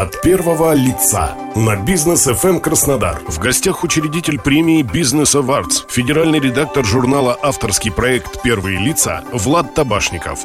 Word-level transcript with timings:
От 0.00 0.22
первого 0.22 0.72
лица 0.72 1.36
на 1.54 1.76
бизнес 1.76 2.26
FM 2.26 2.60
Краснодар. 2.60 3.20
В 3.28 3.38
гостях 3.38 3.84
учредитель 3.84 4.40
премии 4.40 4.80
Бизнес 4.80 5.34
Awards, 5.34 5.84
федеральный 5.90 6.40
редактор 6.40 6.86
журнала 6.86 7.38
Авторский 7.42 7.92
проект 7.92 8.40
Первые 8.40 8.78
лица 8.78 9.22
Влад 9.30 9.74
Табашников. 9.74 10.40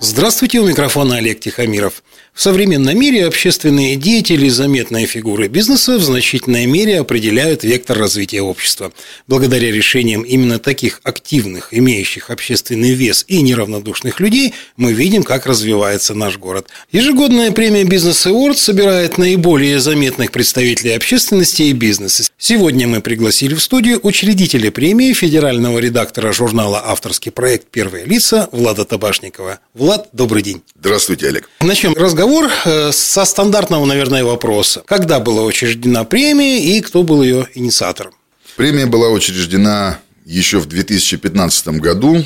Здравствуйте, 0.00 0.58
у 0.60 0.66
микрофона 0.66 1.16
Олег 1.16 1.40
Тихомиров. 1.40 2.02
В 2.32 2.40
современном 2.40 2.98
мире 2.98 3.26
общественные 3.26 3.94
деятели, 3.96 4.48
заметные 4.48 5.04
фигуры 5.04 5.48
бизнеса 5.48 5.98
в 5.98 6.02
значительной 6.02 6.64
мере 6.64 6.98
определяют 6.98 7.62
вектор 7.62 7.98
развития 7.98 8.40
общества. 8.40 8.90
Благодаря 9.28 9.70
решениям 9.70 10.22
именно 10.22 10.58
таких 10.58 11.02
активных, 11.04 11.68
имеющих 11.72 12.30
общественный 12.30 12.94
вес 12.94 13.26
и 13.28 13.42
неравнодушных 13.42 14.18
людей, 14.18 14.54
мы 14.78 14.94
видим, 14.94 15.24
как 15.24 15.44
развивается 15.44 16.14
наш 16.14 16.38
город. 16.38 16.68
Ежегодная 16.90 17.52
премия 17.52 17.84
Бизнес 17.84 18.26
Awards 18.26 18.56
собирает 18.56 19.18
наиболее 19.18 19.78
заметных 19.78 20.32
представителей 20.32 20.92
общественности 20.92 21.64
и 21.64 21.74
бизнеса. 21.74 22.24
Сегодня 22.38 22.88
мы 22.88 23.02
пригласили 23.02 23.54
в 23.54 23.62
студию 23.62 24.00
учредителя 24.02 24.70
премии, 24.70 25.12
федерального 25.12 25.78
редактора 25.78 26.32
журнала 26.32 26.82
«Авторский 26.82 27.30
проект. 27.30 27.66
Первые 27.68 28.06
лица» 28.06 28.48
Влада 28.52 28.86
Табашникова. 28.86 29.60
Влад, 29.74 30.08
добрый 30.12 30.42
день. 30.42 30.62
Здравствуйте, 30.80 31.28
Олег. 31.28 31.50
Начнем 31.60 31.92
разговор 31.92 32.21
э, 32.64 32.92
со 32.92 33.24
стандартного, 33.24 33.84
наверное, 33.84 34.24
вопроса. 34.24 34.82
Когда 34.86 35.20
была 35.20 35.42
учреждена 35.42 36.04
премия 36.04 36.58
и 36.58 36.80
кто 36.80 37.02
был 37.02 37.22
ее 37.22 37.48
инициатором? 37.54 38.12
Премия 38.56 38.86
была 38.86 39.08
учреждена 39.08 39.98
еще 40.24 40.58
в 40.58 40.66
2015 40.66 41.68
году. 41.80 42.24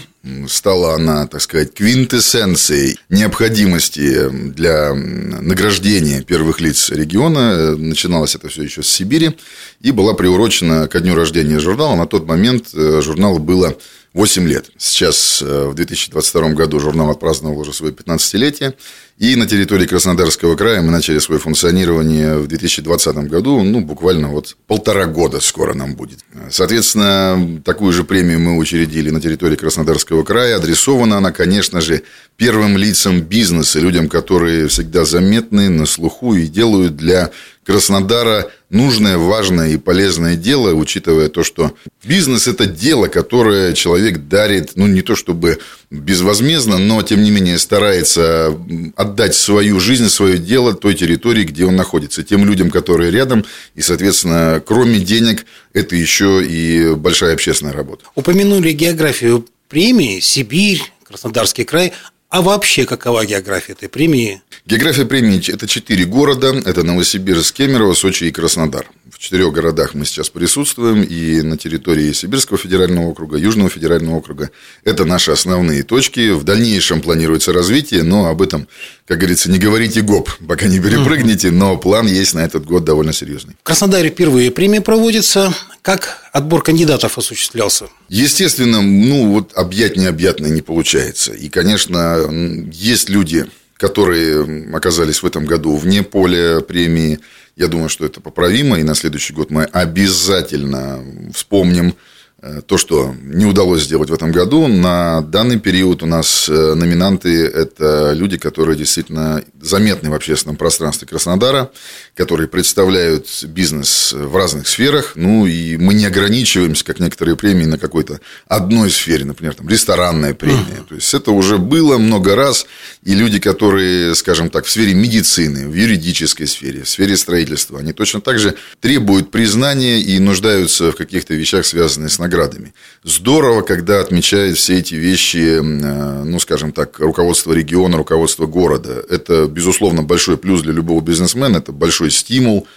Стала 0.48 0.94
она, 0.94 1.26
так 1.28 1.40
сказать, 1.40 1.72
квинтэссенцией 1.72 2.98
необходимости 3.08 4.28
для 4.28 4.92
награждения 4.92 6.22
первых 6.22 6.60
лиц 6.60 6.90
региона. 6.90 7.76
Начиналось 7.76 8.34
это 8.34 8.48
все 8.48 8.64
еще 8.64 8.82
с 8.82 8.88
Сибири 8.88 9.36
и 9.80 9.92
была 9.92 10.14
приурочена 10.14 10.88
ко 10.88 11.00
дню 11.00 11.14
рождения 11.14 11.60
журнала. 11.60 11.94
На 11.94 12.06
тот 12.06 12.26
момент 12.26 12.70
э, 12.74 13.00
журналу 13.02 13.38
было 13.38 13.76
8 14.16 14.48
лет. 14.48 14.70
Сейчас, 14.78 15.42
э, 15.42 15.68
в 15.68 15.74
2022 15.74 16.54
году, 16.54 16.80
журнал 16.80 17.10
отпраздновал 17.10 17.58
уже 17.58 17.74
свое 17.74 17.92
15-летие. 17.92 18.72
И 19.18 19.36
на 19.36 19.46
территории 19.46 19.86
Краснодарского 19.86 20.56
края 20.56 20.80
мы 20.80 20.90
начали 20.90 21.18
свое 21.18 21.38
функционирование 21.38 22.38
в 22.38 22.46
2020 22.46 23.28
году. 23.28 23.62
Ну, 23.62 23.82
буквально 23.82 24.28
вот 24.28 24.56
полтора 24.66 25.04
года 25.04 25.40
скоро 25.40 25.74
нам 25.74 25.96
будет. 25.96 26.20
Соответственно, 26.50 27.60
такую 27.62 27.92
же 27.92 28.04
премию 28.04 28.40
мы 28.40 28.56
учредили 28.56 29.10
на 29.10 29.20
территории 29.20 29.56
Краснодарского 29.56 30.24
края. 30.24 30.56
Адресована 30.56 31.18
она, 31.18 31.30
конечно 31.30 31.82
же, 31.82 32.02
первым 32.38 32.78
лицам 32.78 33.20
бизнеса, 33.20 33.80
людям, 33.80 34.08
которые 34.08 34.68
всегда 34.68 35.04
заметны, 35.04 35.68
на 35.68 35.84
слуху 35.84 36.34
и 36.34 36.46
делают 36.46 36.96
для 36.96 37.32
Краснодара 37.66 38.52
нужное, 38.70 39.18
важное 39.18 39.70
и 39.70 39.76
полезное 39.76 40.36
дело, 40.36 40.72
учитывая 40.72 41.28
то, 41.28 41.42
что 41.42 41.72
бизнес– 42.04 42.46
это 42.48 42.66
дело, 42.66 43.08
которое 43.08 43.72
человек 43.72 44.28
дарит, 44.28 44.72
ну, 44.76 44.86
не 44.86 45.02
то 45.02 45.16
чтобы 45.16 45.58
безвозмездно, 45.90 46.78
но, 46.78 47.02
тем 47.02 47.24
не 47.24 47.32
менее, 47.32 47.58
старается 47.58 48.56
отдать 48.94 49.34
свою 49.34 49.80
жизнь, 49.80 50.08
свое 50.08 50.38
дело 50.38 50.74
той 50.74 50.94
территории, 50.94 51.42
где 51.42 51.64
он 51.64 51.74
находится, 51.74 52.22
тем 52.22 52.44
людям, 52.44 52.70
которые 52.70 53.10
рядом, 53.10 53.44
и, 53.74 53.82
соответственно, 53.82 54.62
кроме 54.64 55.00
денег, 55.00 55.44
это 55.72 55.96
еще 55.96 56.46
и 56.46 56.94
большая 56.94 57.34
общественная 57.34 57.72
работа. 57.72 58.04
Упомянули 58.14 58.70
географию 58.70 59.44
премии 59.68 60.20
«Сибирь», 60.20 60.82
Краснодарский 61.02 61.64
край. 61.64 61.92
А 62.28 62.42
вообще 62.42 62.84
какова 62.86 63.24
география 63.24 63.72
этой 63.72 63.88
премии? 63.88 64.42
География 64.66 65.06
премии– 65.06 65.52
это 65.52 65.68
четыре 65.68 66.04
города. 66.04 66.48
Это 66.64 66.82
Новосибирск, 66.82 67.54
Кемерово, 67.54 67.94
Сочи 67.94 68.24
и 68.24 68.32
Краснодар. 68.32 68.86
В 69.16 69.18
четырех 69.18 69.50
городах 69.50 69.94
мы 69.94 70.04
сейчас 70.04 70.28
присутствуем. 70.28 71.02
И 71.02 71.40
на 71.40 71.56
территории 71.56 72.12
Сибирского 72.12 72.58
федерального 72.58 73.06
округа, 73.06 73.38
Южного 73.38 73.70
федерального 73.70 74.16
округа. 74.16 74.50
Это 74.84 75.06
наши 75.06 75.30
основные 75.30 75.84
точки. 75.84 76.32
В 76.32 76.44
дальнейшем 76.44 77.00
планируется 77.00 77.54
развитие, 77.54 78.02
но 78.02 78.26
об 78.26 78.42
этом, 78.42 78.68
как 79.06 79.16
говорится, 79.16 79.50
не 79.50 79.58
говорите 79.58 80.02
гоп, 80.02 80.30
пока 80.46 80.66
не 80.66 80.80
перепрыгнете. 80.80 81.50
Но 81.50 81.78
план 81.78 82.06
есть 82.06 82.34
на 82.34 82.40
этот 82.40 82.66
год 82.66 82.84
довольно 82.84 83.14
серьезный. 83.14 83.54
В 83.62 83.62
Краснодаре 83.62 84.10
впервые 84.10 84.50
премия 84.50 84.82
проводится. 84.82 85.54
Как 85.80 86.18
отбор 86.32 86.62
кандидатов 86.62 87.16
осуществлялся? 87.16 87.86
Естественно, 88.10 88.82
ну 88.82 89.32
вот 89.32 89.54
объять 89.54 89.96
необъятное 89.96 90.50
не 90.50 90.60
получается. 90.60 91.32
И, 91.32 91.48
конечно, 91.48 92.28
есть 92.70 93.08
люди, 93.08 93.46
которые 93.76 94.74
оказались 94.74 95.22
в 95.22 95.26
этом 95.26 95.44
году 95.44 95.76
вне 95.76 96.02
поля 96.02 96.60
премии. 96.60 97.18
Я 97.56 97.68
думаю, 97.68 97.88
что 97.88 98.04
это 98.04 98.20
поправимо, 98.20 98.78
и 98.78 98.82
на 98.82 98.94
следующий 98.94 99.32
год 99.32 99.50
мы 99.50 99.64
обязательно 99.64 101.04
вспомним 101.32 101.94
Э, 102.42 102.60
то, 102.66 102.76
что 102.76 103.14
не 103.22 103.46
удалось 103.46 103.84
сделать 103.84 104.10
в 104.10 104.14
этом 104.14 104.30
году. 104.30 104.66
На 104.66 105.22
данный 105.22 105.58
период 105.58 106.02
у 106.02 106.06
нас 106.06 106.48
э, 106.48 106.74
номинанты– 106.74 107.46
это 107.76 108.12
люди, 108.12 108.38
которые 108.38 108.76
действительно 108.76 109.42
заметны 109.60 110.10
в 110.10 110.14
общественном 110.14 110.56
пространстве 110.56 111.06
Краснодара, 111.06 111.70
которые 112.14 112.48
представляют 112.48 113.26
бизнес 113.44 114.12
в 114.12 114.34
разных 114.36 114.66
сферах. 114.66 115.12
Ну, 115.14 115.46
и 115.46 115.76
мы 115.76 115.94
не 115.94 116.06
ограничиваемся, 116.06 116.84
как 116.84 117.00
некоторые 117.00 117.36
премии, 117.36 117.66
на 117.66 117.78
какой-то 117.78 118.20
одной 118.46 118.90
сфере, 118.90 119.24
например, 119.24 119.54
там, 119.54 119.68
ресторанная 119.68 120.34
премия. 120.34 120.84
То 120.88 120.94
есть, 120.94 121.12
это 121.12 121.32
уже 121.32 121.58
было 121.58 121.98
много 121.98 122.34
раз. 122.34 122.66
И 123.02 123.14
люди, 123.14 123.38
которые, 123.38 124.14
скажем 124.14 124.48
так, 124.48 124.64
в 124.64 124.70
сфере 124.70 124.94
медицины, 124.94 125.68
в 125.68 125.74
юридической 125.74 126.46
сфере, 126.46 126.82
в 126.82 126.88
сфере 126.88 127.16
строительства, 127.16 127.78
они 127.78 127.92
точно 127.92 128.20
так 128.20 128.38
же 128.38 128.54
требуют 128.80 129.30
признания 129.30 130.00
и 130.00 130.18
нуждаются 130.18 130.92
в 130.92 130.96
каких-то 130.96 131.34
вещах, 131.34 131.66
связанных 131.66 132.12
с 132.12 132.18
наградами. 132.18 132.72
Здорово, 133.04 133.62
когда 133.62 134.00
отмечают 134.00 134.56
все 134.56 134.78
эти 134.78 134.94
вещи, 134.94 135.58
э, 135.58 136.22
ну, 136.24 136.38
скажем 136.38 136.72
так, 136.72 136.98
руководство 137.00 137.52
региона, 137.52 137.65
руководство 137.96 138.46
города. 138.46 139.04
Это, 139.08 139.46
безусловно, 139.46 140.02
большой 140.02 140.36
плюс 140.36 140.62
для 140.62 140.72
любого 140.72 141.00
бизнесмена, 141.00 141.58
это 141.58 141.72
большой 141.72 142.10
стимул– 142.10 142.66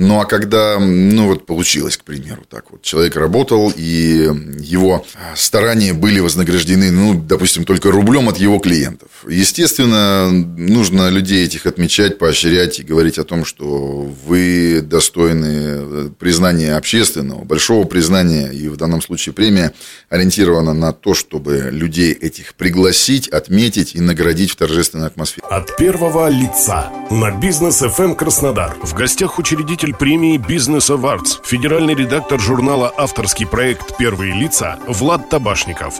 ну, 0.00 0.20
а 0.20 0.26
когда, 0.26 0.78
ну, 0.78 1.26
вот 1.26 1.44
получилось, 1.44 1.96
к 1.96 2.04
примеру, 2.04 2.42
так 2.48 2.70
вот, 2.70 2.82
человек 2.82 3.16
работал, 3.16 3.72
и 3.74 4.30
его 4.60 5.04
старания 5.34 5.92
были 5.92 6.20
вознаграждены, 6.20 6.92
ну, 6.92 7.14
допустим, 7.14 7.64
только 7.64 7.90
рублем 7.90 8.28
от 8.28 8.38
его 8.38 8.60
клиентов. 8.60 9.08
Естественно, 9.28 10.30
нужно 10.30 11.08
людей 11.08 11.44
этих 11.44 11.66
отмечать, 11.66 12.16
поощрять 12.16 12.78
и 12.78 12.84
говорить 12.84 13.18
о 13.18 13.24
том, 13.24 13.44
что 13.44 14.08
вы 14.24 14.82
достойны 14.82 16.10
признания 16.10 16.76
общественного, 16.76 17.42
большого 17.42 17.84
признания, 17.84 18.52
и 18.52 18.68
в 18.68 18.76
данном 18.76 19.02
случае 19.02 19.32
премия 19.32 19.72
ориентирована 20.10 20.74
на 20.74 20.92
то, 20.92 21.14
чтобы 21.14 21.70
людей 21.72 22.12
этих 22.12 22.54
пригласить, 22.54 23.26
отметить 23.26 23.96
и 23.96 24.00
наградить 24.00 24.52
в 24.52 24.56
торжественной 24.56 25.08
атмосфере. 25.08 25.44
От 25.50 25.76
первого 25.76 26.28
лица 26.28 26.92
на 27.10 27.32
бизнес 27.32 27.82
FM 27.82 28.14
Краснодар 28.14 28.76
в 28.80 28.94
гостях 28.94 29.40
учредитель 29.40 29.87
победитель 29.88 29.94
премии 29.94 30.36
Бизнес 30.36 30.90
Awards, 30.90 31.40
федеральный 31.44 31.94
редактор 31.94 32.40
журнала 32.40 32.92
«Авторский 32.96 33.46
проект. 33.46 33.96
Первые 33.96 34.34
лица» 34.34 34.78
Влад 34.86 35.28
Табашников. 35.28 35.94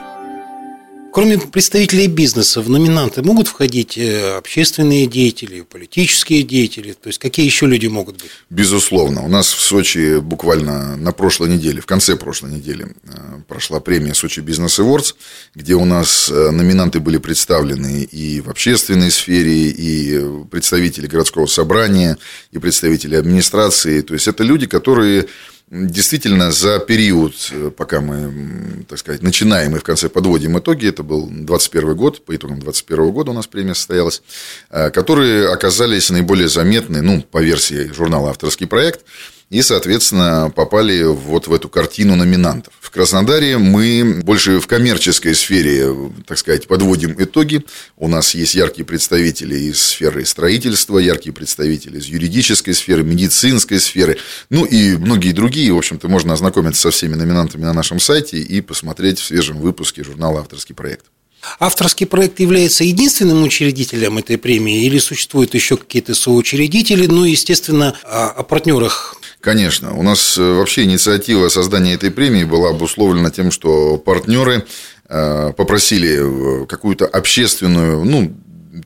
Кроме 1.10 1.38
представителей 1.38 2.06
бизнеса, 2.06 2.60
в 2.60 2.68
номинанты 2.68 3.22
могут 3.22 3.48
входить 3.48 3.96
э, 3.96 4.36
общественные 4.36 5.06
деятели, 5.06 5.62
политические 5.62 6.42
деятели? 6.42 6.92
То 6.92 7.08
есть, 7.08 7.18
какие 7.18 7.46
еще 7.46 7.66
люди 7.66 7.86
могут 7.86 8.16
быть? 8.16 8.30
Безусловно. 8.50 9.22
У 9.22 9.28
нас 9.28 9.52
в 9.52 9.60
Сочи 9.60 10.20
буквально 10.20 10.96
на 10.96 11.12
прошлой 11.12 11.48
неделе, 11.48 11.80
в 11.80 11.86
конце 11.86 12.14
прошлой 12.14 12.52
недели, 12.52 12.94
э, 13.04 13.40
прошла 13.48 13.80
премия 13.80 14.14
Сочи 14.14 14.40
Бизнес 14.40 14.78
Awards, 14.78 15.14
где 15.54 15.74
у 15.74 15.86
нас 15.86 16.30
э, 16.30 16.50
номинанты 16.50 17.00
были 17.00 17.16
представлены 17.16 18.02
и 18.02 18.42
в 18.42 18.50
общественной 18.50 19.10
сфере, 19.10 19.70
и 19.70 20.44
представители 20.50 21.06
городского 21.06 21.46
собрания, 21.46 22.18
и 22.52 22.58
представители 22.58 23.16
администрации. 23.16 24.02
То 24.02 24.12
есть, 24.12 24.28
это 24.28 24.44
люди, 24.44 24.66
которые 24.66 25.26
Действительно, 25.70 26.50
за 26.50 26.78
период, 26.78 27.34
э, 27.50 27.70
пока 27.76 28.00
мы, 28.00 28.84
так 28.88 28.98
сказать, 28.98 29.22
начинаем 29.22 29.76
и 29.76 29.78
в 29.78 29.82
конце 29.82 30.08
подводим 30.08 30.58
итоги, 30.58 30.88
это 30.88 31.02
был 31.02 31.28
21 31.30 31.94
год, 31.94 32.24
по 32.24 32.34
итогам 32.34 32.58
21 32.58 33.10
года 33.10 33.32
у 33.32 33.34
нас 33.34 33.46
премия 33.46 33.74
состоялась, 33.74 34.22
э, 34.70 34.88
которые 34.88 35.52
оказались 35.52 36.08
наиболее 36.08 36.48
заметны, 36.48 37.02
ну, 37.02 37.20
по 37.20 37.42
версии 37.42 37.92
журнала 37.92 38.30
«Авторский 38.30 38.66
проект», 38.66 39.04
и, 39.50 39.62
соответственно, 39.62 40.52
попали 40.54 41.02
вот 41.04 41.46
в 41.46 41.54
эту 41.54 41.68
картину 41.68 42.16
номинантов. 42.16 42.74
В 42.80 42.90
Краснодаре 42.90 43.58
мы 43.58 44.20
больше 44.22 44.60
в 44.60 44.66
коммерческой 44.66 45.34
сфере, 45.34 45.88
так 46.26 46.38
сказать, 46.38 46.66
подводим 46.66 47.14
итоги. 47.18 47.64
У 47.96 48.08
нас 48.08 48.34
есть 48.34 48.54
яркие 48.54 48.84
представители 48.84 49.56
из 49.56 49.80
сферы 49.80 50.24
строительства, 50.26 50.98
яркие 50.98 51.32
представители 51.32 51.98
из 51.98 52.06
юридической 52.06 52.72
сферы, 52.72 53.02
медицинской 53.04 53.80
сферы, 53.80 54.18
ну 54.50 54.64
и 54.64 54.96
многие 54.96 55.32
другие. 55.32 55.72
В 55.72 55.78
общем-то, 55.78 56.08
можно 56.08 56.34
ознакомиться 56.34 56.82
со 56.82 56.90
всеми 56.90 57.14
номинантами 57.14 57.62
на 57.62 57.72
нашем 57.72 58.00
сайте 58.00 58.38
и 58.38 58.60
посмотреть 58.60 59.18
в 59.18 59.24
свежем 59.24 59.58
выпуске 59.60 60.04
журнала 60.04 60.40
«Авторский 60.40 60.74
проект». 60.74 61.06
Авторский 61.60 62.06
проект 62.06 62.40
является 62.40 62.84
единственным 62.84 63.42
учредителем 63.42 64.18
этой 64.18 64.38
премии 64.38 64.84
или 64.84 64.98
существуют 64.98 65.54
еще 65.54 65.76
какие-то 65.76 66.14
соучредители? 66.14 67.06
Ну, 67.06 67.24
естественно, 67.24 67.96
о 68.02 68.42
партнерах 68.42 69.17
Конечно. 69.40 69.94
У 69.94 70.02
нас 70.02 70.36
э, 70.36 70.42
вообще 70.42 70.84
инициатива 70.84 71.48
создания 71.48 71.94
этой 71.94 72.10
премии 72.10 72.44
была 72.44 72.70
обусловлена 72.70 73.30
тем, 73.30 73.50
что 73.50 73.96
партнеры 73.96 74.66
э, 75.08 75.52
попросили 75.56 76.66
какую-то 76.66 77.06
общественную, 77.06 78.04
ну, 78.04 78.34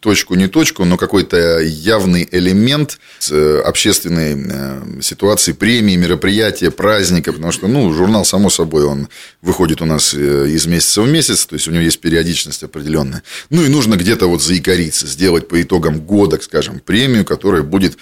точку 0.00 0.34
не 0.34 0.48
точку, 0.48 0.84
но 0.84 0.96
какой-то 0.96 1.60
явный 1.60 2.28
элемент 2.30 2.98
э, 3.30 3.62
общественной 3.64 4.36
э, 4.36 5.00
ситуации, 5.00 5.52
премии, 5.52 5.96
мероприятия, 5.96 6.70
праздника, 6.70 7.32
потому 7.32 7.52
что, 7.52 7.68
ну, 7.68 7.92
журнал, 7.92 8.24
само 8.24 8.50
собой, 8.50 8.84
он 8.84 9.08
выходит 9.40 9.82
у 9.82 9.84
нас 9.84 10.14
э, 10.14 10.48
из 10.48 10.66
месяца 10.66 11.02
в 11.02 11.08
месяц, 11.08 11.46
то 11.46 11.54
есть, 11.54 11.68
у 11.68 11.70
него 11.70 11.82
есть 11.82 12.00
периодичность 12.00 12.62
определенная. 12.62 13.22
Ну, 13.50 13.64
и 13.64 13.68
нужно 13.68 13.96
где-то 13.96 14.26
вот 14.26 14.42
заикариться, 14.42 15.06
сделать 15.06 15.48
по 15.48 15.60
итогам 15.60 16.00
года, 16.00 16.38
скажем, 16.40 16.80
премию, 16.80 17.24
которая 17.24 17.62
будет 17.62 17.96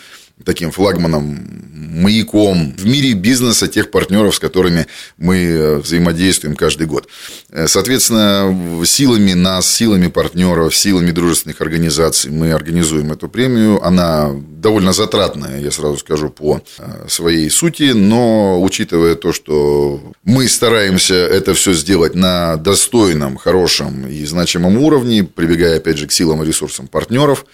таким 0.45 0.71
флагманом, 0.71 1.61
маяком 1.91 2.75
в 2.77 2.87
мире 2.87 3.13
бизнеса 3.13 3.69
тех 3.69 3.91
партнеров, 3.91 4.35
с 4.35 4.39
которыми 4.39 4.87
мы 5.19 5.37
э, 5.37 5.77
взаимодействуем 5.79 6.57
каждый 6.57 6.87
год. 6.87 7.09
Э, 7.51 7.67
соответственно, 7.67 8.85
силами 8.85 9.33
нас, 9.33 9.69
силами 9.69 10.09
партнеров, 10.09 10.75
силами 10.75 11.11
дружественных 11.11 11.61
организаций 11.61 12.31
мы 12.31 12.53
организуем 12.53 13.13
эту 13.13 13.29
премию. 13.29 13.85
Она 13.85 14.31
довольно 14.33 14.93
затратная, 14.93 15.61
я 15.61 15.71
сразу 15.71 15.99
скажу, 15.99 16.31
по 16.31 16.61
э, 16.79 17.07
своей 17.09 17.51
сути, 17.51 17.93
но 17.93 18.63
учитывая 18.63 19.15
то, 19.15 19.33
что 19.33 20.01
мы 20.25 20.49
стараемся 20.49 21.15
это 21.15 21.55
все 21.55 21.73
сделать 21.75 22.15
на 22.15 22.57
достойном, 22.57 23.37
хорошем 23.37 24.07
и 24.07 24.25
значимом 24.25 24.79
уровне, 24.79 25.25
прибегая, 25.25 25.77
опять 25.77 25.99
же, 25.99 26.07
к 26.07 26.13
силам 26.13 26.43
и 26.43 26.47
ресурсам 26.47 26.87
партнеров, 26.87 27.45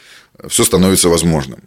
все 0.49 0.65
становится 0.65 1.09
возможным. 1.09 1.61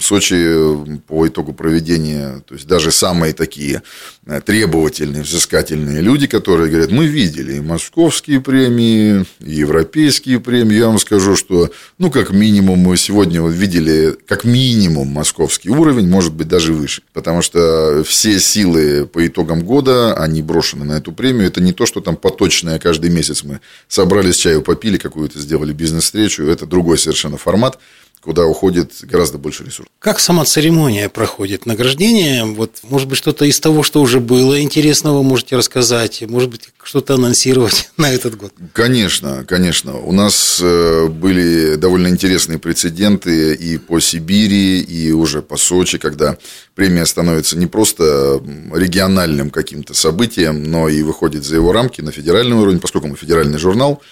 Сочи 0.00 0.98
по 1.06 1.26
итогу 1.26 1.52
проведения, 1.52 2.42
то 2.46 2.54
есть 2.54 2.66
даже 2.66 2.90
самые 2.90 3.32
такие 3.32 3.82
э, 4.26 4.40
требовательные, 4.40 5.22
взыскательные 5.22 6.00
люди, 6.00 6.26
которые 6.26 6.70
говорят, 6.70 6.90
мы 6.90 7.06
видели 7.06 7.54
и 7.54 7.60
московские 7.60 8.40
премии, 8.40 9.24
и 9.40 9.52
европейские 9.52 10.40
премии, 10.40 10.76
я 10.76 10.88
вам 10.88 10.98
скажу, 10.98 11.36
что, 11.36 11.70
ну, 11.98 12.10
как 12.10 12.30
минимум, 12.30 12.80
мы 12.80 12.96
сегодня 12.96 13.46
видели, 13.46 14.16
как 14.26 14.44
минимум, 14.44 15.08
московский 15.08 15.70
уровень, 15.70 16.08
может 16.08 16.34
быть, 16.34 16.48
даже 16.48 16.72
выше, 16.72 17.02
потому 17.12 17.40
что 17.40 18.02
все 18.04 18.38
силы 18.38 19.06
по 19.06 19.26
итогам 19.26 19.64
года, 19.64 20.14
они 20.14 20.42
брошены 20.42 20.84
на 20.84 20.98
эту 20.98 21.12
премию, 21.12 21.46
это 21.46 21.60
не 21.62 21.72
то, 21.72 21.86
что 21.86 22.00
там 22.00 22.16
поточное 22.16 22.78
каждый 22.78 23.10
месяц 23.10 23.44
мы 23.44 23.60
собрались 23.88 24.36
чаю, 24.36 24.62
попили 24.62 24.98
какую-то, 24.98 25.38
сделали 25.38 25.72
бизнес-встречу, 25.72 26.44
это 26.44 26.66
другой 26.66 26.98
совершенно 26.98 27.36
формат, 27.36 27.78
куда 28.22 28.44
уходит 28.44 28.92
гораздо 29.02 29.38
больше 29.38 29.64
ресурсов. 29.64 29.86
Как 29.98 30.20
сама 30.20 30.44
церемония 30.44 31.08
проходит? 31.08 31.64
Награждение? 31.66 32.44
Вот, 32.44 32.80
может 32.82 33.08
быть, 33.08 33.16
что-то 33.16 33.44
из 33.46 33.58
того, 33.60 33.82
что 33.82 34.00
уже 34.02 34.20
было 34.20 34.60
интересного, 34.60 35.22
можете 35.22 35.56
рассказать? 35.56 36.22
Может 36.28 36.50
быть, 36.50 36.68
что-то 36.82 37.14
анонсировать 37.14 37.90
на 37.96 38.12
этот 38.12 38.36
год? 38.36 38.52
Конечно, 38.72 39.44
конечно. 39.48 39.96
У 39.96 40.12
нас 40.12 40.60
э, 40.62 41.06
были 41.08 41.76
довольно 41.76 42.08
интересные 42.08 42.58
прецеденты 42.58 43.54
и 43.54 43.78
по 43.78 44.00
Сибири, 44.00 44.80
и 44.80 45.12
уже 45.12 45.40
по 45.40 45.56
Сочи, 45.56 45.96
когда 45.98 46.36
премия 46.74 47.06
становится 47.06 47.56
не 47.56 47.66
просто 47.66 48.42
региональным 48.74 49.50
каким-то 49.50 49.94
событием, 49.94 50.64
но 50.64 50.88
и 50.88 51.02
выходит 51.02 51.44
за 51.44 51.56
его 51.56 51.72
рамки 51.72 52.00
на 52.02 52.12
федеральный 52.12 52.56
уровень, 52.56 52.80
поскольку 52.80 53.08
мы 53.08 53.16
федеральный 53.16 53.58
журнал, 53.58 54.02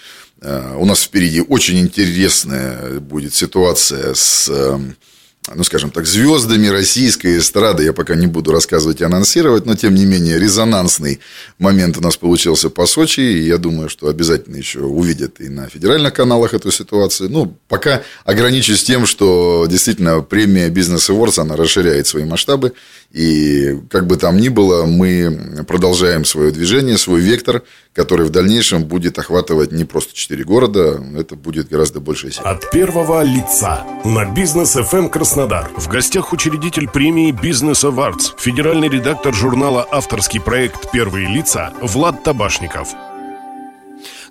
у 0.40 0.84
нас 0.84 1.02
впереди 1.02 1.40
очень 1.40 1.78
интересная 1.80 3.00
будет 3.00 3.34
ситуация 3.34 4.14
с 4.14 4.48
эм, 4.48 4.96
ну, 5.54 5.64
скажем 5.64 5.90
так, 5.90 6.06
звездами 6.06 6.66
российской 6.66 7.38
эстрады. 7.38 7.84
Я 7.84 7.92
пока 7.92 8.14
не 8.14 8.26
буду 8.26 8.52
рассказывать 8.52 9.00
и 9.00 9.04
анонсировать, 9.04 9.66
но, 9.66 9.74
тем 9.74 9.94
не 9.94 10.04
менее, 10.04 10.38
резонансный 10.38 11.20
момент 11.58 11.96
у 11.96 12.00
нас 12.00 12.16
получился 12.16 12.70
по 12.70 12.86
Сочи. 12.86 13.20
И 13.20 13.46
я 13.46 13.58
думаю, 13.58 13.88
что 13.88 14.08
обязательно 14.08 14.56
еще 14.56 14.80
увидят 14.80 15.40
и 15.40 15.48
на 15.48 15.68
федеральных 15.68 16.12
каналах 16.12 16.54
эту 16.54 16.70
ситуацию. 16.70 17.30
Ну, 17.30 17.56
пока 17.68 18.02
ограничусь 18.24 18.84
тем, 18.84 19.06
что 19.06 19.66
действительно 19.68 20.20
премия 20.20 20.68
Business 20.68 21.10
Awards, 21.10 21.40
она 21.40 21.56
расширяет 21.56 22.06
свои 22.06 22.24
масштабы. 22.24 22.72
И 23.10 23.74
как 23.90 24.06
бы 24.06 24.16
там 24.16 24.36
ни 24.36 24.48
было, 24.48 24.84
мы 24.84 25.64
продолжаем 25.66 26.26
свое 26.26 26.50
движение, 26.50 26.98
свой 26.98 27.20
вектор, 27.20 27.62
который 27.94 28.26
в 28.26 28.30
дальнейшем 28.30 28.84
будет 28.84 29.18
охватывать 29.18 29.72
не 29.72 29.84
просто 29.84 30.14
четыре 30.14 30.44
города, 30.44 31.02
это 31.16 31.34
будет 31.34 31.68
гораздо 31.68 32.00
больше. 32.00 32.28
От 32.44 32.70
первого 32.70 33.22
лица 33.22 33.84
на 34.04 34.26
бизнес 34.26 34.76
FM 34.76 35.08
Краснодар. 35.08 35.70
В 35.76 35.88
гостях 35.88 36.32
учредитель 36.32 36.88
премии 36.88 37.32
Business 37.32 37.88
Awards, 37.88 38.34
федеральный 38.38 38.88
редактор 38.88 39.34
журнала 39.34 39.86
«Авторский 39.90 40.40
проект. 40.40 40.90
Первые 40.92 41.28
лица» 41.28 41.72
Влад 41.80 42.22
Табашников. 42.24 42.88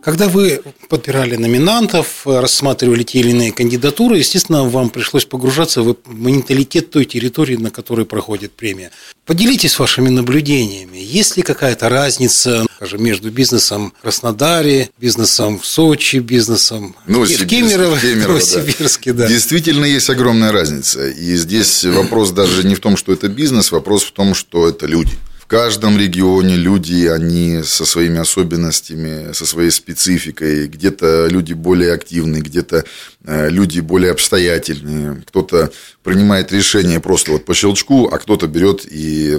Когда 0.08 0.30
вы 0.30 0.62
подбирали 0.88 1.36
номинантов, 1.36 2.26
рассматривали 2.26 3.04
те 3.04 3.20
или 3.20 3.32
иные 3.32 3.52
кандидатуры, 3.52 4.20
естественно, 4.20 4.64
вам 4.64 4.90
пришлось 4.90 5.26
погружаться 5.26 5.82
в 5.82 5.98
менталитет 6.08 6.92
той 6.92 7.04
территории, 7.04 7.58
на 7.58 7.72
которой 7.72 8.06
проходит 8.06 8.54
премия. 8.54 8.92
Поделитесь 9.26 9.78
вашими 9.78 10.08
наблюдениями. 10.08 10.98
Есть 10.98 11.36
ли 11.36 11.44
какая-то 11.44 11.90
разница 11.90 12.66
скажем, 12.78 13.04
между 13.04 13.32
бизнесом 13.32 13.92
в 13.98 14.02
Краснодаре, 14.04 14.92
бизнесом 14.98 15.60
в 15.60 15.66
Сочи, 15.66 16.20
бизнесом 16.20 16.96
ну, 17.06 17.26
в 17.26 17.46
Кемерово, 17.46 18.00
Кемерово, 18.00 18.28
Новосибирске? 18.30 19.12
Да. 19.12 19.28
Действительно, 19.28 19.84
есть 19.84 20.10
огромная 20.10 20.54
разница. 20.54 21.06
И 21.06 21.36
здесь 21.36 21.84
вопрос 21.84 22.32
даже 22.32 22.66
не 22.66 22.76
в 22.76 22.80
том, 22.80 22.96
что 22.96 23.12
это 23.12 23.28
бизнес, 23.28 23.74
вопрос 23.74 24.04
в 24.04 24.14
том, 24.14 24.36
что 24.36 24.70
это 24.70 24.86
люди 24.86 25.18
каждом 25.48 25.98
регионе 25.98 26.56
люди, 26.56 27.06
они 27.08 27.64
со 27.64 27.86
своими 27.86 28.20
особенностями, 28.20 29.32
со 29.34 29.46
своей 29.46 29.72
спецификой. 29.72 30.68
Где-то 30.68 31.28
люди 31.28 31.54
более 31.54 31.94
активные, 31.94 32.42
где-то 32.42 32.84
э, 33.26 33.50
люди 33.50 33.80
более 33.80 34.12
обстоятельные. 34.12 35.24
Кто-то 35.26 35.72
принимает 36.04 36.52
решение 36.52 37.00
просто 37.00 37.32
вот 37.32 37.46
по 37.46 37.54
щелчку, 37.54 38.08
а 38.08 38.18
кто-то 38.18 38.48
берет 38.48 38.86
и 38.90 39.38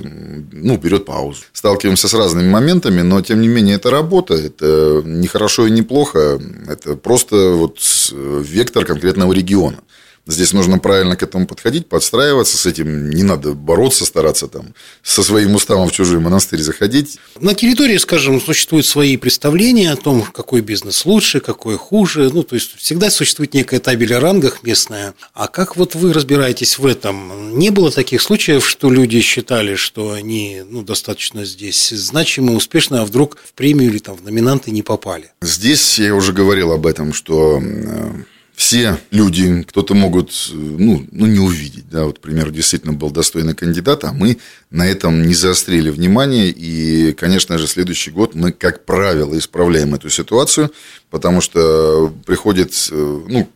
ну, 0.50 0.78
берет 0.78 1.05
паузу. 1.05 1.43
Сталкиваемся 1.52 2.08
с 2.08 2.14
разными 2.14 2.49
моментами, 2.49 3.02
но 3.02 3.20
тем 3.20 3.40
не 3.40 3.49
менее 3.49 3.76
это 3.76 3.90
работа, 3.90 4.34
это 4.34 5.02
не 5.05 5.26
хорошо 5.26 5.66
и 5.66 5.70
не 5.70 5.82
плохо, 5.82 6.40
это 6.66 6.96
просто 6.96 7.50
вот 7.50 7.78
вектор 8.12 8.84
конкретного 8.84 9.32
региона. 9.32 9.78
Здесь 10.28 10.52
нужно 10.52 10.78
правильно 10.78 11.16
к 11.16 11.22
этому 11.22 11.46
подходить, 11.46 11.88
подстраиваться 11.88 12.58
с 12.58 12.66
этим. 12.66 13.08
Не 13.08 13.22
надо 13.22 13.54
бороться, 13.54 14.04
стараться 14.04 14.46
там 14.46 14.74
со 15.03 15.22
своим 15.22 15.55
уставом 15.55 15.88
в 15.88 15.93
чужой 15.93 16.20
монастырь 16.20 16.60
заходить. 16.60 17.19
На 17.41 17.55
территории, 17.55 17.96
скажем, 17.96 18.38
существуют 18.38 18.84
свои 18.84 19.17
представления 19.17 19.91
о 19.91 19.96
том, 19.96 20.20
какой 20.22 20.60
бизнес 20.60 21.06
лучше, 21.06 21.41
какой 21.41 21.79
хуже. 21.79 22.31
Ну, 22.31 22.43
то 22.43 22.56
есть, 22.56 22.76
всегда 22.76 23.08
существует 23.08 23.55
некая 23.55 23.81
табель 23.81 24.12
о 24.12 24.20
рангах 24.20 24.62
местная. 24.62 25.14
А 25.32 25.48
как 25.48 25.76
вот 25.76 25.94
вы 25.94 26.12
разбираетесь 26.12 26.79
в 26.79 26.84
этом? 26.84 27.58
Не 27.58 27.70
было 27.70 27.91
таких 27.91 28.20
случаев, 28.20 28.69
что 28.69 28.91
люди 28.91 29.22
считали, 29.22 29.76
что 29.76 30.12
они 30.12 30.62
ну, 30.69 30.82
достаточно 30.82 31.46
здесь 31.46 31.88
значимы, 31.88 32.55
успешны, 32.55 32.96
а 32.96 33.06
вдруг 33.06 33.38
в 33.43 33.55
премию 33.55 33.88
или 33.91 33.98
там 33.98 34.14
в 34.14 34.22
номинанты 34.22 34.72
не 34.72 34.82
попали? 34.82 35.32
Здесь 35.41 35.98
я 35.98 36.14
уже 36.14 36.34
говорил 36.34 36.72
об 36.72 36.86
этом, 36.86 37.14
что 37.14 37.62
э, 37.62 38.24
все 38.58 38.98
люди, 39.12 39.62
кто-то 39.69 39.94
могут, 39.94 40.50
ну, 40.53 41.06
ну, 41.12 41.27
не 41.27 41.38
увидеть, 41.38 41.88
да, 41.88 42.06
вот, 42.06 42.19
к 42.19 42.20
примеру, 42.20 42.50
действительно 42.50 42.93
был 42.93 43.12
достойный 43.12 43.55
кандидат, 43.55 44.03
а 44.03 44.12
мы 44.12 44.38
на 44.72 44.84
этом 44.84 45.22
не 45.22 45.34
заострили 45.34 45.91
внимание, 45.91 46.48
и, 46.48 47.12
конечно 47.12 47.56
же, 47.56 47.69
следующий 47.69 48.10
год 48.10 48.34
мы, 48.34 48.50
как 48.50 48.84
правило, 48.84 49.38
исправляем 49.38 49.94
эту 49.94 50.10
ситуацию, 50.10 50.72
потому 51.08 51.41
что 51.41 52.12
приходит, 52.27 52.72
э, 52.91 53.20
ну, 53.29 53.48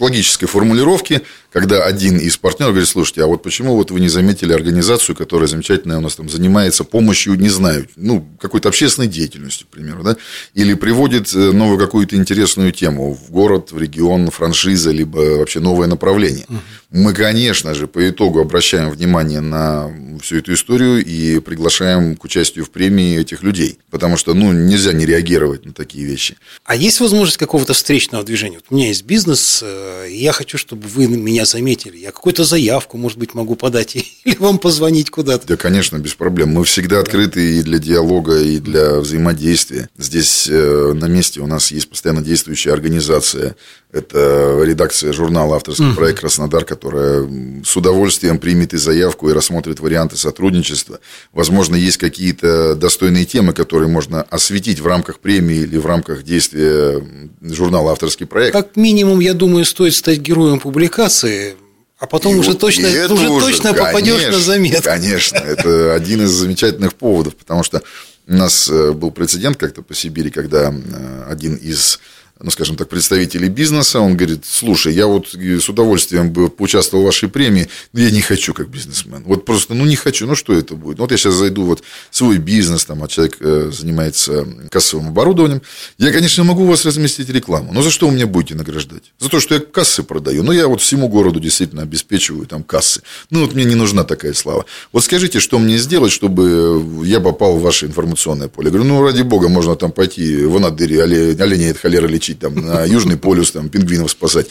к 0.00 0.02
логической 0.02 0.48
формулировке, 0.48 1.20
когда 1.52 1.84
один 1.84 2.16
из 2.16 2.38
партнеров 2.38 2.72
говорит, 2.72 2.88
слушайте, 2.88 3.22
а 3.22 3.26
вот 3.26 3.42
почему 3.42 3.76
вот 3.76 3.90
вы 3.90 4.00
не 4.00 4.08
заметили 4.08 4.54
организацию, 4.54 5.14
которая 5.14 5.46
замечательная 5.46 5.98
у 5.98 6.00
нас 6.00 6.14
там 6.14 6.30
занимается 6.30 6.84
помощью, 6.84 7.34
не 7.34 7.50
знаю, 7.50 7.86
ну, 7.96 8.26
какой-то 8.40 8.70
общественной 8.70 9.08
деятельностью, 9.08 9.66
к 9.66 9.70
примеру, 9.70 10.02
да, 10.02 10.16
или 10.54 10.72
приводит 10.72 11.34
э, 11.34 11.52
новую 11.52 11.78
какую-то 11.78 12.16
интересную 12.16 12.72
тему 12.72 13.12
в 13.12 13.30
город, 13.30 13.72
в 13.72 13.78
регион, 13.78 14.30
франшиза, 14.30 14.90
либо 14.90 15.18
вообще 15.36 15.60
новое 15.60 15.86
направление. 15.86 16.46
Угу. 16.48 16.58
Мы, 16.92 17.12
конечно 17.12 17.74
же, 17.74 17.86
по 17.86 18.08
итогу 18.08 18.40
обращаем 18.40 18.88
внимание 18.88 19.40
на 19.40 19.92
всю 20.22 20.38
эту 20.38 20.54
историю 20.54 21.04
и 21.04 21.40
приглашаем 21.40 22.16
к 22.16 22.24
участию 22.24 22.64
в 22.64 22.70
премии 22.70 23.20
этих 23.20 23.42
людей, 23.42 23.78
потому 23.90 24.16
что, 24.16 24.32
ну, 24.32 24.52
нельзя 24.52 24.94
не 24.94 25.04
реагировать 25.04 25.66
на 25.66 25.72
такие 25.72 26.06
вещи. 26.06 26.36
А 26.64 26.74
есть 26.74 27.00
возможность 27.00 27.36
какого-то 27.36 27.74
встречного 27.74 28.24
движения? 28.24 28.56
Вот 28.56 28.66
у 28.70 28.74
меня 28.74 28.88
есть 28.88 29.04
бизнес, 29.04 29.60
э, 29.62 29.89
я 30.08 30.32
хочу, 30.32 30.58
чтобы 30.58 30.88
вы 30.88 31.06
меня 31.06 31.44
заметили. 31.44 31.96
Я 31.98 32.12
какую-то 32.12 32.44
заявку, 32.44 32.96
может 32.96 33.18
быть, 33.18 33.34
могу 33.34 33.56
подать 33.56 33.96
или 34.24 34.36
вам 34.36 34.58
позвонить 34.58 35.10
куда-то. 35.10 35.46
Да, 35.46 35.56
конечно, 35.56 35.98
без 35.98 36.14
проблем. 36.14 36.50
Мы 36.50 36.64
всегда 36.64 37.00
открыты 37.00 37.58
и 37.58 37.62
для 37.62 37.78
диалога, 37.78 38.38
и 38.38 38.58
для 38.58 39.00
взаимодействия. 39.00 39.88
Здесь 39.96 40.46
э, 40.50 40.92
на 40.94 41.06
месте 41.06 41.40
у 41.40 41.46
нас 41.46 41.70
есть 41.70 41.88
постоянно 41.88 42.22
действующая 42.22 42.72
организация. 42.72 43.56
Это 43.92 44.62
редакция 44.64 45.12
журнала 45.12 45.56
«Авторский 45.56 45.86
uh-huh. 45.86 45.96
проект 45.96 46.20
Краснодар», 46.20 46.64
которая 46.64 47.28
с 47.64 47.76
удовольствием 47.76 48.38
примет 48.38 48.72
и 48.74 48.76
заявку, 48.76 49.30
и 49.30 49.32
рассмотрит 49.32 49.80
варианты 49.80 50.16
сотрудничества. 50.16 51.00
Возможно, 51.32 51.74
есть 51.74 51.96
какие-то 51.96 52.76
достойные 52.76 53.24
темы, 53.24 53.52
которые 53.52 53.88
можно 53.88 54.22
осветить 54.22 54.80
в 54.80 54.86
рамках 54.86 55.18
премии 55.18 55.56
или 55.56 55.76
в 55.76 55.86
рамках 55.86 56.22
действия 56.22 57.02
журнала 57.42 57.92
«Авторский 57.92 58.26
проект». 58.26 58.52
Как 58.52 58.76
минимум, 58.76 59.20
я 59.20 59.34
думаю, 59.34 59.64
стоит 59.64 59.94
стать 59.94 60.18
героем 60.18 60.60
публикации 60.60 61.56
а 62.00 62.06
потом 62.06 62.34
и 62.34 62.38
уже 62.38 62.52
вот, 62.52 62.60
точно, 62.60 62.88
уже, 62.88 63.28
уже 63.28 63.46
точно 63.46 63.74
конечно, 63.74 63.84
попадешь 63.84 64.26
на 64.26 64.40
заметку. 64.40 64.84
Конечно, 64.84 65.36
это 65.36 65.94
один 65.94 66.22
из 66.22 66.30
замечательных 66.30 66.94
поводов, 66.94 67.36
потому 67.36 67.62
что 67.62 67.82
у 68.26 68.32
нас 68.32 68.70
э, 68.70 68.92
был 68.92 69.10
прецедент 69.10 69.58
как-то 69.58 69.82
по 69.82 69.94
Сибири, 69.94 70.30
когда 70.30 70.72
э, 70.72 71.24
один 71.28 71.56
из 71.56 72.00
ну, 72.42 72.50
скажем 72.50 72.76
так, 72.76 72.88
представителей 72.88 73.48
бизнеса, 73.48 74.00
он 74.00 74.16
говорит, 74.16 74.44
слушай, 74.46 74.94
я 74.94 75.06
вот 75.06 75.34
с 75.34 75.68
удовольствием 75.68 76.32
бы 76.32 76.48
поучаствовал 76.48 77.02
в 77.02 77.06
вашей 77.06 77.28
премии, 77.28 77.68
но 77.92 78.00
я 78.00 78.10
не 78.10 78.22
хочу 78.22 78.54
как 78.54 78.68
бизнесмен. 78.68 79.22
Вот 79.26 79.44
просто, 79.44 79.74
ну, 79.74 79.84
не 79.84 79.96
хочу, 79.96 80.26
ну, 80.26 80.34
что 80.34 80.54
это 80.54 80.74
будет? 80.74 80.98
Ну, 80.98 81.04
вот 81.04 81.10
я 81.10 81.18
сейчас 81.18 81.34
зайду 81.34 81.64
вот 81.64 81.82
в 82.10 82.16
свой 82.16 82.38
бизнес, 82.38 82.84
там, 82.86 83.02
а 83.02 83.08
человек 83.08 83.36
э, 83.40 83.70
занимается 83.72 84.46
кассовым 84.70 85.08
оборудованием. 85.08 85.60
Я, 85.98 86.12
конечно, 86.12 86.44
могу 86.44 86.62
у 86.62 86.66
вас 86.66 86.84
разместить 86.86 87.28
рекламу, 87.28 87.72
но 87.72 87.82
за 87.82 87.90
что 87.90 88.08
вы 88.08 88.14
меня 88.14 88.26
будете 88.26 88.54
награждать? 88.54 89.12
За 89.18 89.28
то, 89.28 89.38
что 89.38 89.54
я 89.54 89.60
кассы 89.60 90.02
продаю. 90.02 90.42
Ну, 90.42 90.52
я 90.52 90.66
вот 90.66 90.80
всему 90.80 91.08
городу 91.08 91.40
действительно 91.40 91.82
обеспечиваю 91.82 92.46
там 92.46 92.62
кассы. 92.62 93.02
Ну, 93.28 93.42
вот 93.42 93.54
мне 93.54 93.64
не 93.64 93.74
нужна 93.74 94.04
такая 94.04 94.32
слава. 94.32 94.64
Вот 94.92 95.04
скажите, 95.04 95.40
что 95.40 95.58
мне 95.58 95.76
сделать, 95.76 96.12
чтобы 96.12 97.04
я 97.04 97.20
попал 97.20 97.58
в 97.58 97.62
ваше 97.62 97.86
информационное 97.86 98.48
поле? 98.48 98.68
Я 98.68 98.72
говорю, 98.72 98.88
ну, 98.88 99.02
ради 99.02 99.22
бога, 99.22 99.48
можно 99.48 99.76
там 99.76 99.92
пойти 99.92 100.44
в 100.44 100.56
Анадыре 100.56 101.02
оленей 101.02 101.72
от 101.72 101.78
холеры 101.78 102.08
лечить 102.08 102.29
лечить, 102.30 102.38
там, 102.38 102.54
на 102.54 102.84
Южный 102.84 103.16
полюс 103.16 103.52
там, 103.52 103.68
пингвинов 103.68 104.10
спасать. 104.10 104.46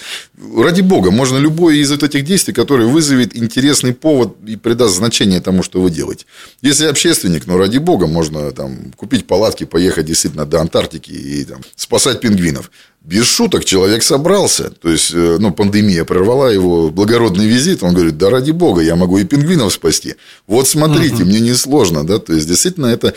Ради 0.57 0.81
бога, 0.81 1.11
можно 1.11 1.37
любое 1.37 1.75
из 1.75 1.91
этих 1.91 2.23
действий, 2.23 2.53
которое 2.53 2.87
вызовет 2.87 3.35
интересный 3.35 3.93
повод 3.93 4.37
и 4.47 4.55
придаст 4.55 4.95
значение 4.95 5.41
тому, 5.41 5.63
что 5.63 5.81
вы 5.81 5.89
делаете. 5.89 6.25
Если 6.61 6.85
общественник, 6.85 7.47
ну, 7.47 7.57
ради 7.57 7.77
бога, 7.77 8.07
можно 8.07 8.51
там, 8.51 8.91
купить 8.95 9.27
палатки, 9.27 9.65
поехать 9.65 10.05
действительно 10.05 10.45
до 10.45 10.59
Антарктики 10.59 11.11
и 11.11 11.45
там, 11.45 11.61
спасать 11.75 12.21
пингвинов 12.21 12.71
без 13.01 13.25
шуток 13.25 13.63
человек 13.63 14.03
собрался. 14.03 14.69
То 14.69 14.89
есть, 14.89 15.11
э, 15.13 15.37
ну, 15.39 15.51
пандемия 15.51 16.03
прервала 16.03 16.47
его 16.47 16.89
благородный 16.89 17.47
визит. 17.47 17.81
Он 17.81 17.93
говорит, 17.93 18.17
да 18.17 18.29
ради 18.29 18.51
бога, 18.51 18.81
я 18.81 18.95
могу 18.95 19.17
и 19.17 19.23
пингвинов 19.23 19.73
спасти. 19.73 20.15
Вот 20.47 20.67
смотрите, 20.67 21.15
угу. 21.15 21.25
мне 21.25 21.39
несложно. 21.39 22.05
Да? 22.05 22.19
То 22.19 22.33
есть, 22.33 22.47
действительно, 22.47 22.87
это 22.87 23.13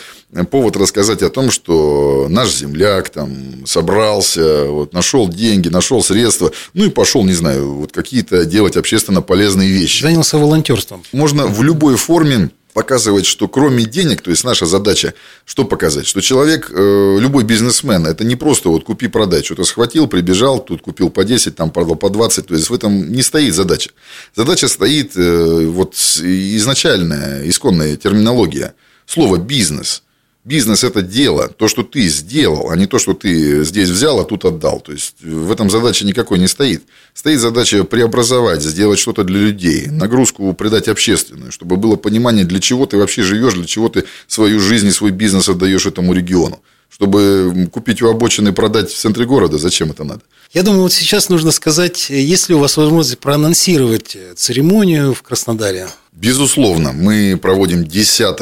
повод 0.50 0.76
рассказать 0.76 1.22
о 1.22 1.30
том, 1.30 1.50
что 1.50 2.26
наш 2.30 2.54
земляк 2.54 3.10
там 3.10 3.66
собрался, 3.66 4.66
вот, 4.66 4.92
нашел 4.92 5.28
деньги, 5.28 5.68
нашел 5.68 6.02
средства, 6.02 6.52
ну 6.74 6.84
и 6.84 6.88
пошел, 6.88 7.24
не 7.24 7.34
знаю, 7.34 7.74
вот 7.74 7.92
какие-то 7.92 8.44
делать 8.44 8.76
общественно 8.76 9.20
полезные 9.20 9.70
вещи. 9.70 10.02
Занялся 10.02 10.38
волонтерством. 10.38 11.02
Можно 11.12 11.46
в 11.46 11.62
любой 11.62 11.96
форме 11.96 12.50
показывать, 12.72 13.26
что 13.26 13.48
кроме 13.48 13.84
денег, 13.84 14.22
то 14.22 14.30
есть 14.30 14.44
наша 14.44 14.66
задача, 14.66 15.14
что 15.44 15.64
показать, 15.64 16.06
что 16.06 16.20
человек, 16.20 16.70
э, 16.70 17.18
любой 17.20 17.44
бизнесмен, 17.44 18.06
это 18.06 18.24
не 18.24 18.36
просто 18.36 18.68
вот 18.68 18.84
купи-продай, 18.84 19.42
что-то 19.42 19.64
схватил, 19.64 20.06
прибежал, 20.06 20.60
тут 20.60 20.82
купил 20.82 21.10
по 21.10 21.24
10, 21.24 21.56
там 21.56 21.70
продал 21.70 21.96
по 21.96 22.10
20, 22.10 22.46
то 22.46 22.54
есть 22.54 22.70
в 22.70 22.74
этом 22.74 23.12
не 23.12 23.22
стоит 23.22 23.54
задача. 23.54 23.90
Задача 24.34 24.68
стоит 24.68 25.16
э, 25.16 25.66
вот 25.66 25.94
изначальная, 25.94 27.48
исконная 27.48 27.96
терминология, 27.96 28.74
слово 29.06 29.36
бизнес– 29.36 30.02
Бизнес– 30.44 30.82
это 30.84 31.02
дело, 31.02 31.46
то, 31.48 31.68
что 31.68 31.84
ты 31.84 32.08
сделал, 32.08 32.70
а 32.70 32.76
не 32.76 32.86
то, 32.86 32.98
что 32.98 33.14
ты 33.14 33.64
здесь 33.64 33.88
взял, 33.88 34.18
а 34.18 34.24
тут 34.24 34.44
отдал. 34.44 34.80
То 34.80 34.90
есть, 34.90 35.14
в 35.22 35.52
этом 35.52 35.70
задача 35.70 36.04
никакой 36.04 36.40
не 36.40 36.48
стоит. 36.48 36.82
Стоит 37.14 37.38
задача 37.38 37.84
преобразовать, 37.84 38.60
сделать 38.60 38.98
что-то 38.98 39.22
для 39.22 39.38
людей, 39.38 39.86
нагрузку 39.86 40.52
придать 40.52 40.88
общественную, 40.88 41.52
чтобы 41.52 41.76
было 41.76 41.94
понимание, 41.94 42.44
для 42.44 42.58
чего 42.58 42.86
ты 42.86 42.96
вообще 42.96 43.22
живешь, 43.22 43.54
для 43.54 43.66
чего 43.66 43.88
ты 43.88 44.02
свою 44.26 44.58
жизнь 44.58 44.88
и 44.88 44.90
свой 44.90 45.12
бизнес 45.12 45.48
отдаешь 45.48 45.86
этому 45.86 46.12
региону. 46.12 46.60
Чтобы 46.90 47.68
купить 47.72 48.02
у 48.02 48.08
обочины 48.08 48.48
и 48.48 48.52
продать 48.52 48.90
в 48.90 48.98
центре 48.98 49.24
города, 49.24 49.58
зачем 49.58 49.92
это 49.92 50.02
надо? 50.02 50.22
Я 50.52 50.64
думаю, 50.64 50.82
вот 50.82 50.92
сейчас 50.92 51.28
нужно 51.28 51.52
сказать, 51.52 52.10
есть 52.10 52.48
ли 52.48 52.54
у 52.56 52.58
вас 52.58 52.76
возможность 52.76 53.18
проанонсировать 53.20 54.16
церемонию 54.36 55.14
в 55.14 55.22
Краснодаре? 55.22 55.88
Безусловно, 56.12 56.92
мы 56.92 57.38
проводим 57.40 57.84
10 57.84 58.40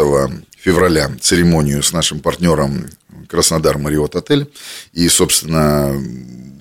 февраля 0.62 1.10
церемонию 1.20 1.82
с 1.82 1.92
нашим 1.92 2.20
партнером 2.20 2.86
Краснодар 3.28 3.78
Мариот 3.78 4.16
Отель. 4.16 4.50
И, 4.92 5.08
собственно, 5.08 5.94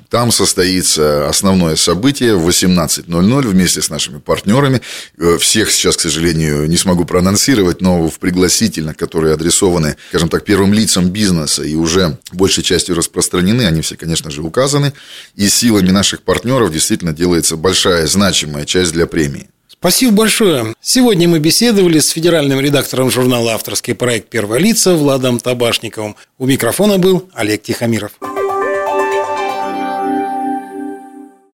там 0.09 0.31
состоится 0.31 1.29
основное 1.29 1.75
событие 1.75 2.35
в 2.35 2.47
18.00 2.47 3.47
вместе 3.47 3.81
с 3.81 3.89
нашими 3.89 4.19
партнерами. 4.19 4.81
Э, 5.17 5.37
всех 5.37 5.71
сейчас, 5.71 5.97
к 5.97 6.01
сожалению, 6.01 6.67
не 6.67 6.77
смогу 6.77 7.05
проанонсировать, 7.05 7.81
но 7.81 8.09
в 8.09 8.17
пригласительных, 8.17 8.97
которые 8.97 9.35
адресованы, 9.35 9.97
скажем 10.09 10.29
так, 10.29 10.43
первым 10.45 10.73
лицам 10.73 11.09
бизнеса 11.09 11.63
и 11.63 11.75
уже 11.75 12.17
большей 12.31 12.63
частью 12.63 12.95
распространены, 12.95 13.67
они 13.67 13.81
все, 13.81 13.97
конечно 13.97 14.31
же, 14.31 14.41
указаны. 14.41 14.93
И 15.35 15.47
силами 15.47 15.91
наших 15.91 16.23
партнеров 16.23 16.71
действительно 16.71 17.13
делается 17.13 17.55
большая 17.55 18.07
значимая 18.07 18.65
часть 18.65 18.93
для 18.93 19.05
премии. 19.05 19.49
Спасибо 19.79 20.11
большое. 20.11 20.75
Сегодня 20.81 21.29
мы 21.29 21.39
беседовали 21.39 21.99
с 21.99 22.09
федеральным 22.09 22.59
редактором 22.59 23.09
журнала 23.09 23.53
«Авторский 23.53 23.95
проект. 23.95 24.29
Первое 24.29 24.59
лица» 24.59 24.93
Владом 24.93 25.39
Табашниковым. 25.39 26.17
У 26.37 26.45
микрофона 26.47 26.97
был 26.97 27.29
Олег 27.33 27.63
Тихомиров. 27.63 28.11